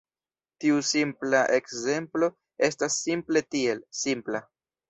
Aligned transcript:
Tiu 0.63 0.79
simpla 0.91 1.41
ekzemplo 1.59 2.31
estas 2.71 2.99
simple 3.05 3.47
tiel: 3.53 3.89
simpla. 4.03 4.47